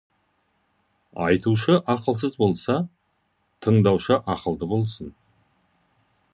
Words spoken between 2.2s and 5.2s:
болса, тыңдаушы ақылды болсын.